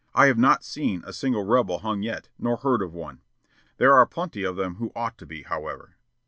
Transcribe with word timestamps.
I 0.15 0.25
have 0.25 0.37
not 0.39 0.63
seen 0.63 1.03
a 1.05 1.13
single 1.13 1.43
rebel 1.45 1.77
hung 1.77 2.01
yet, 2.01 2.27
nor 2.39 2.57
heard 2.57 2.81
of 2.81 2.91
one. 2.91 3.21
There 3.77 3.93
are 3.93 4.07
plenty 4.07 4.41
of 4.43 4.55
them 4.55 4.77
who 4.77 4.91
ought 4.95 5.15
to 5.19 5.27
be, 5.27 5.43
however." 5.43 5.95